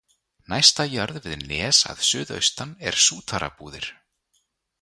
Næsta 0.53 0.85
jörð 0.93 1.19
við 1.25 1.35
Nes 1.51 1.83
að 1.93 2.01
suðaustan 2.09 2.75
er 2.93 3.01
Sútarabúðir. 3.07 3.91